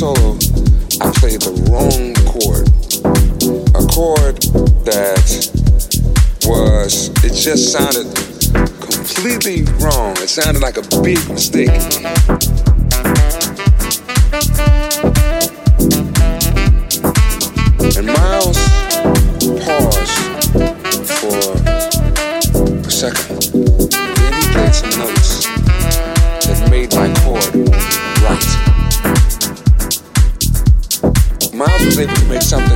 solo, 0.00 0.32
I 1.02 1.12
played 1.20 1.42
the 1.42 1.52
wrong 1.68 2.14
chord. 2.24 2.64
A 3.76 3.84
chord 3.92 4.40
that 4.88 5.20
was, 6.46 7.10
it 7.22 7.34
just 7.34 7.70
sounded 7.70 8.06
completely 8.80 9.64
wrong. 9.78 10.16
It 10.16 10.30
sounded 10.30 10.62
like 10.62 10.78
a 10.78 11.02
big 11.02 11.18
mistake. 11.28 11.68
think 32.06 32.12
we 32.12 32.20
can 32.20 32.28
make 32.28 32.42
something. 32.42 32.69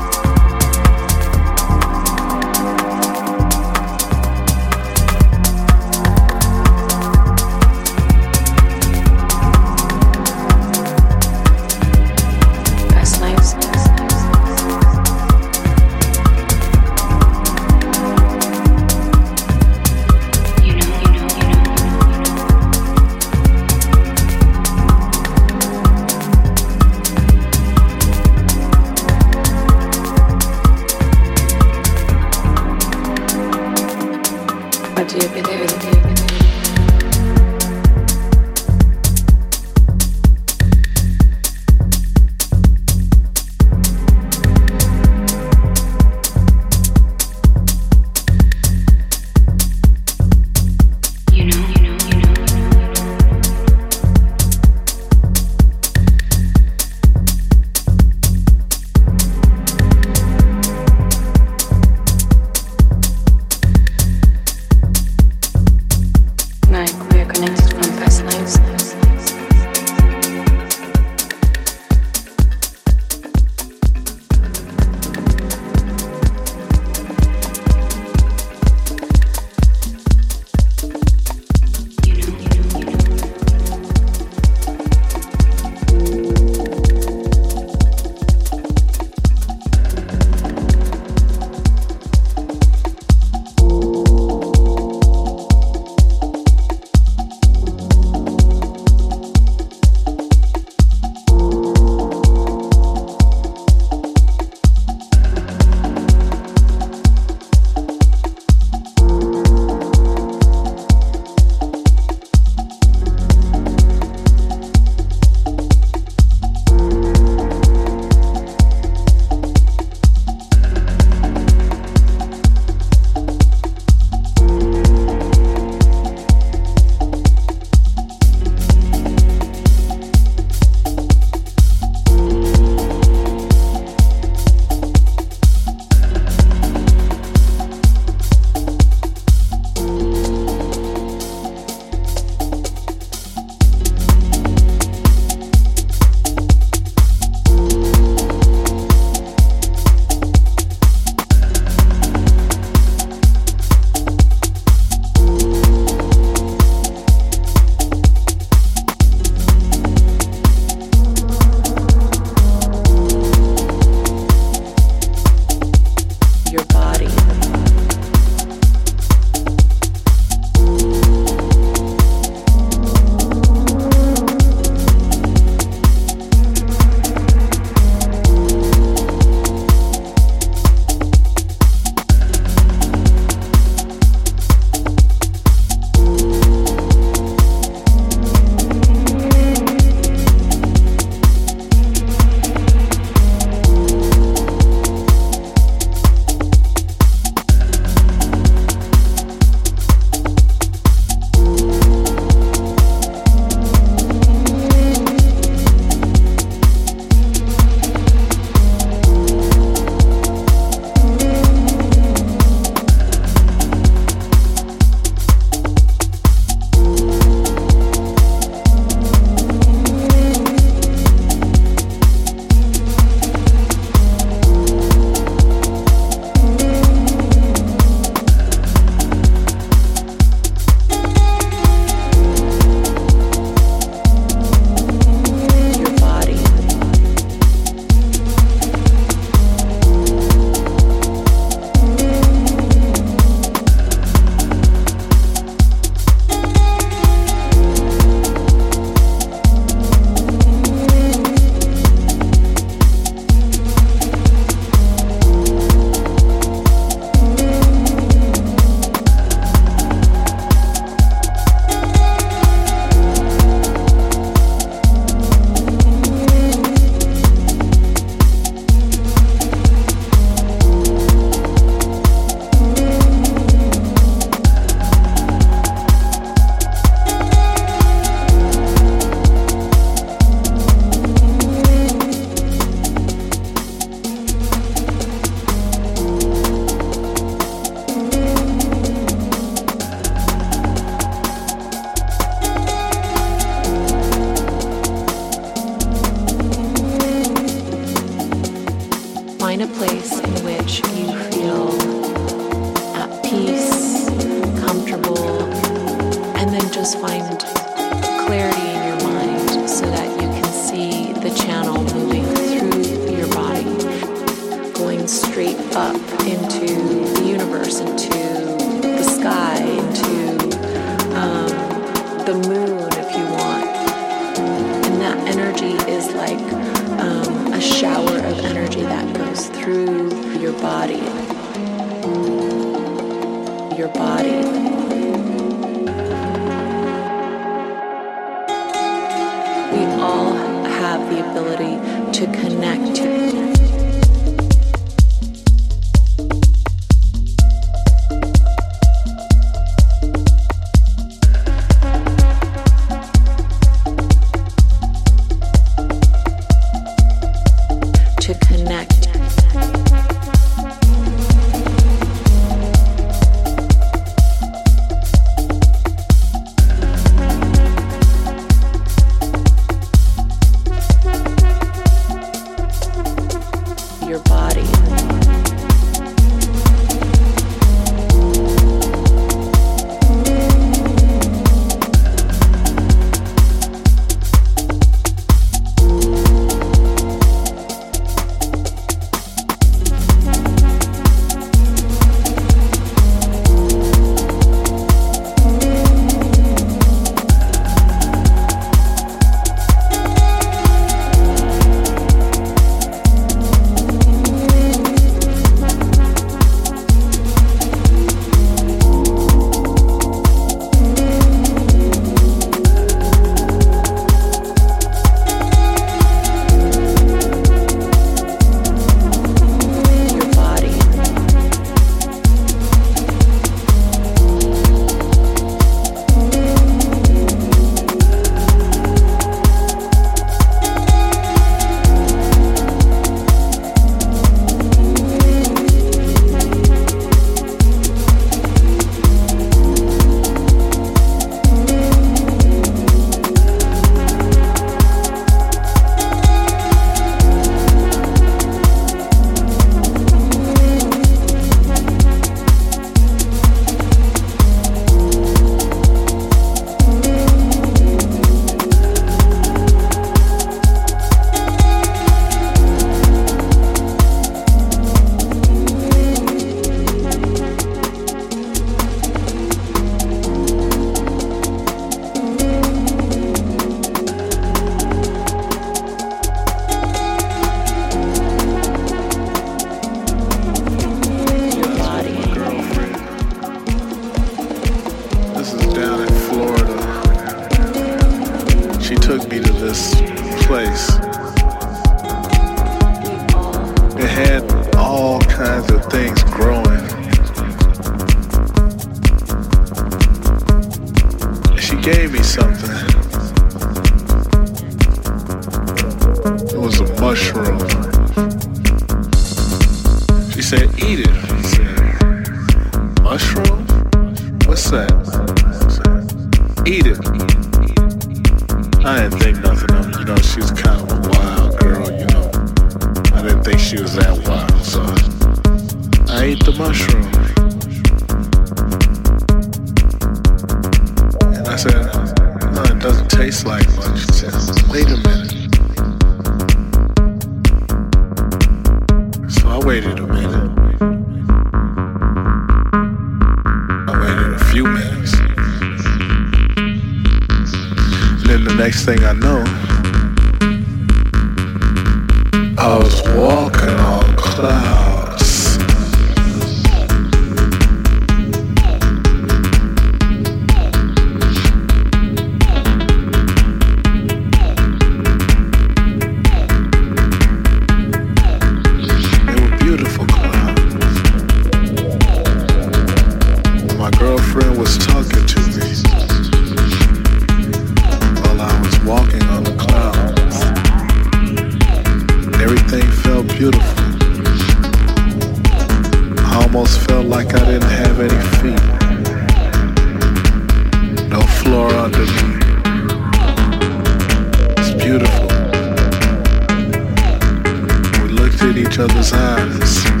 But 598.77 599.13
I 599.13 599.49
didn't 599.49 600.00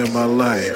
in 0.00 0.12
my 0.12 0.24
life. 0.24 0.75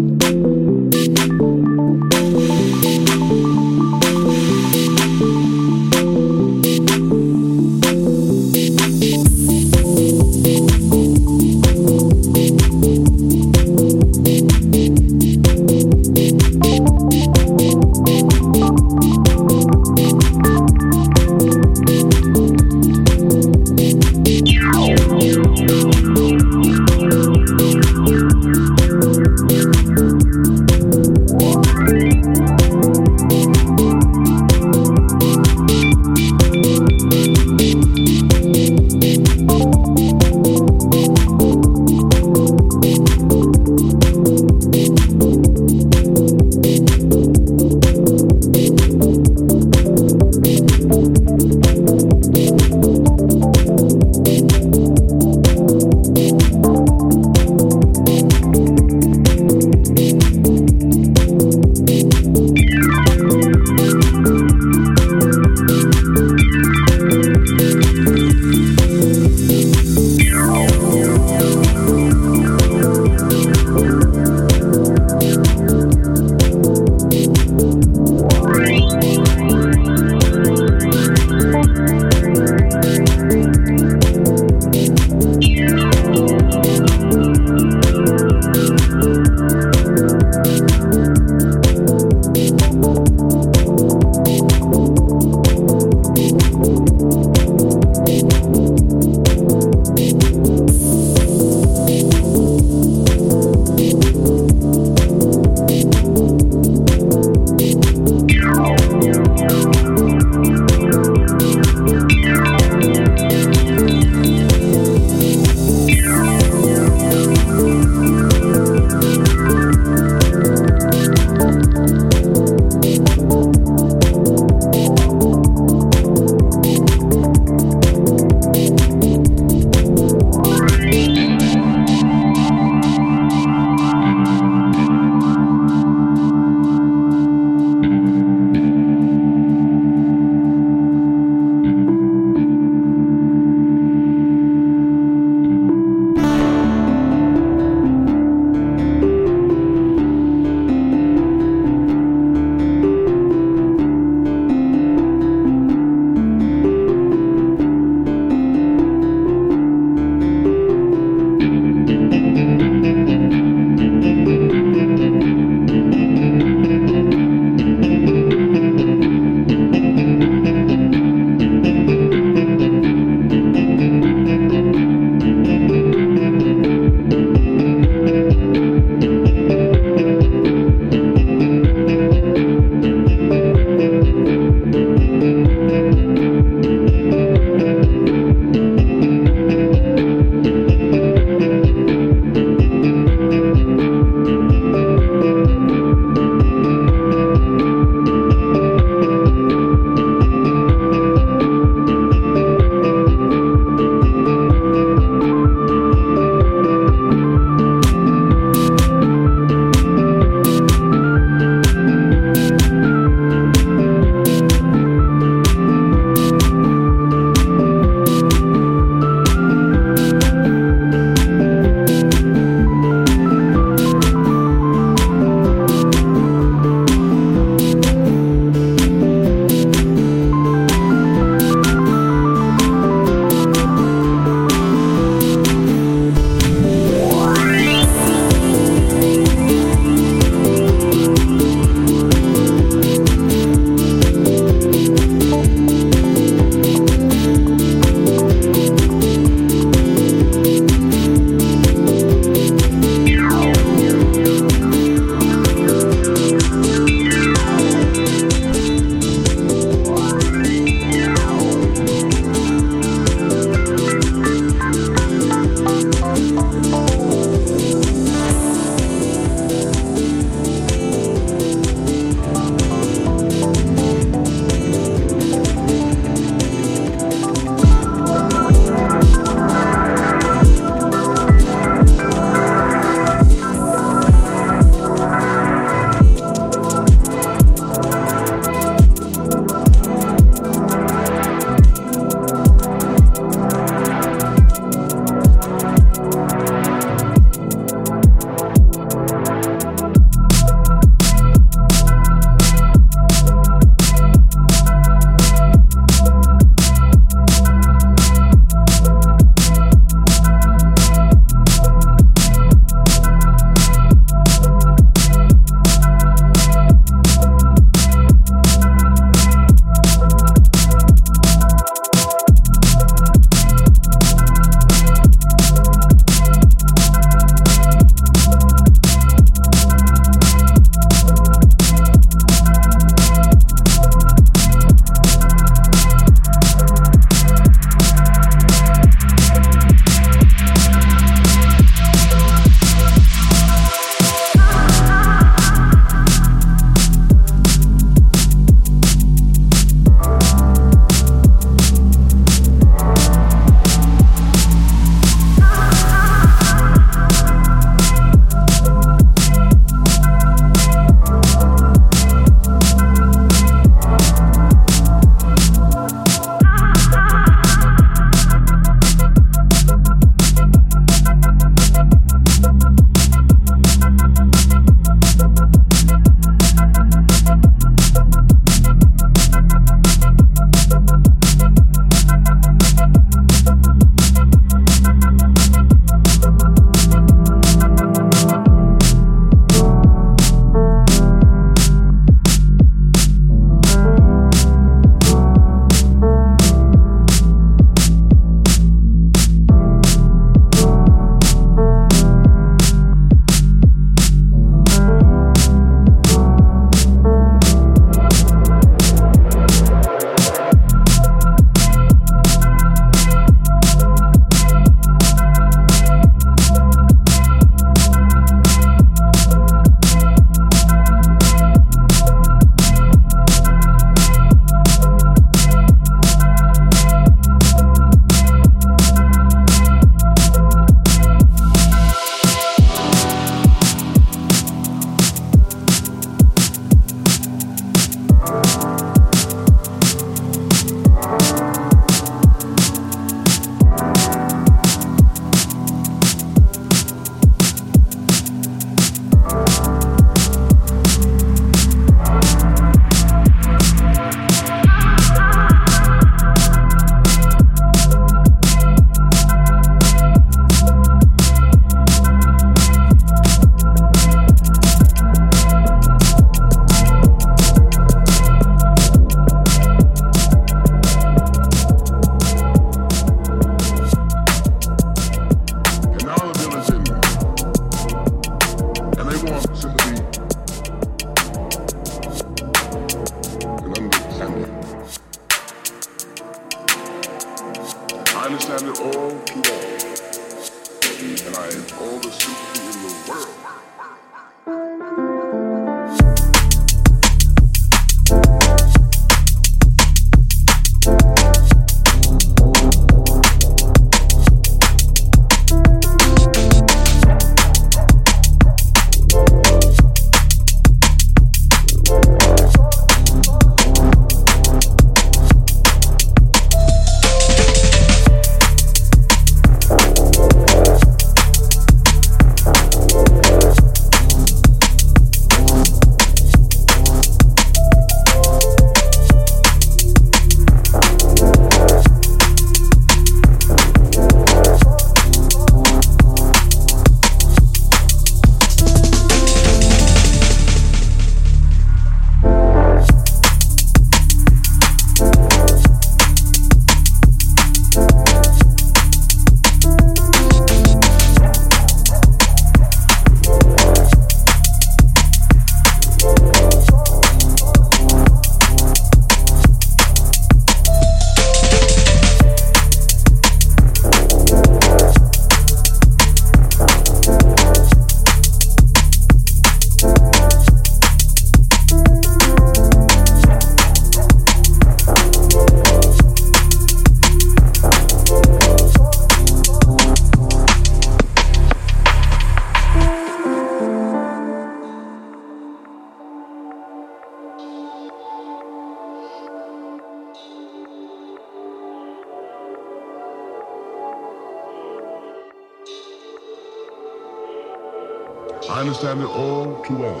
Understand 598.62 599.00
it 599.00 599.06
all 599.06 599.60
too 599.64 599.74
well. 599.74 600.00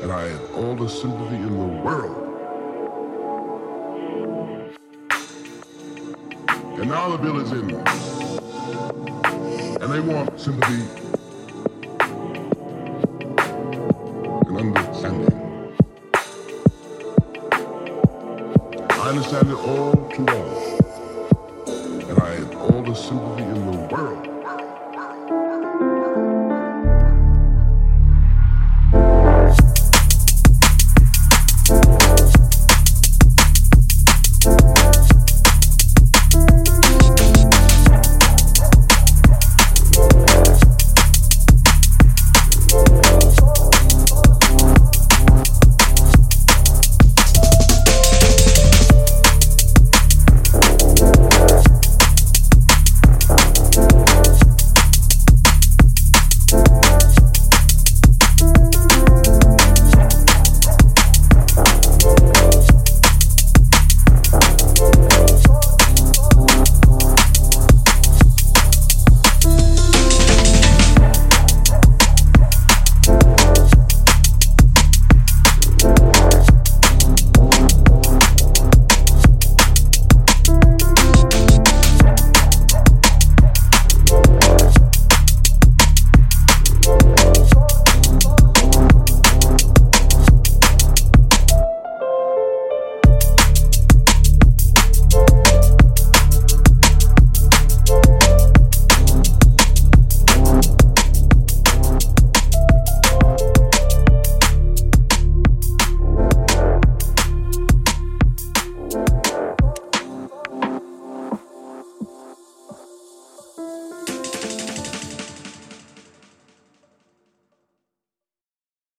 And 0.00 0.10
I 0.10 0.22
have 0.22 0.54
all 0.54 0.74
the 0.74 0.88
sympathy 0.88 1.36
in 1.36 1.50
the 1.50 1.82
world. 1.84 2.16
And 6.78 6.88
now 6.88 7.14
the 7.14 7.18
bill 7.18 7.40
is 7.40 7.52
in. 7.52 7.74
And 9.82 9.92
they 9.92 10.00
want 10.00 10.40
sympathy 10.40 10.80
and 14.46 14.56
understanding. 14.56 15.74
I 18.90 19.08
understand 19.10 19.50
it 19.50 19.56
all 19.56 19.92
too 20.08 20.24
well. 20.24 20.48
And 22.08 22.18
I 22.18 22.30
have 22.36 22.56
all 22.56 22.82
the 22.82 22.94
sympathy 22.94 23.42
in 23.42 23.54
the. 23.56 23.63